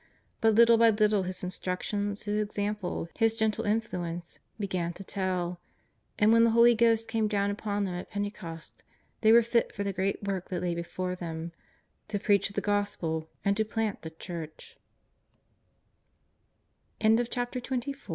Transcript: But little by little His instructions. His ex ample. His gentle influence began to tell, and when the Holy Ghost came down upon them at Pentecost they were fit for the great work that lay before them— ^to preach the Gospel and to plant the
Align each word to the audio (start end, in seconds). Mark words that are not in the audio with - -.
But 0.41 0.55
little 0.55 0.79
by 0.79 0.89
little 0.89 1.21
His 1.21 1.43
instructions. 1.43 2.23
His 2.23 2.41
ex 2.41 2.57
ample. 2.57 3.07
His 3.19 3.37
gentle 3.37 3.65
influence 3.65 4.39
began 4.59 4.93
to 4.93 5.03
tell, 5.03 5.59
and 6.17 6.33
when 6.33 6.43
the 6.43 6.49
Holy 6.49 6.73
Ghost 6.73 7.07
came 7.07 7.27
down 7.27 7.51
upon 7.51 7.83
them 7.85 7.93
at 7.93 8.09
Pentecost 8.09 8.81
they 9.21 9.31
were 9.31 9.43
fit 9.43 9.71
for 9.75 9.83
the 9.83 9.93
great 9.93 10.23
work 10.23 10.49
that 10.49 10.61
lay 10.63 10.73
before 10.73 11.13
them— 11.13 11.51
^to 12.09 12.19
preach 12.23 12.49
the 12.49 12.61
Gospel 12.61 13.29
and 13.45 13.55
to 13.55 13.63
plant 13.63 14.01
the 14.01 14.09